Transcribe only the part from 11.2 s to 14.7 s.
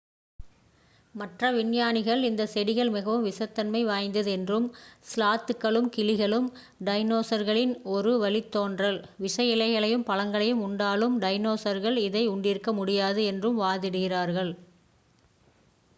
டைனோஸர்கள் இதை உண்டிருக்க முடியாது என்றும் வாதிடுகிறார்கள்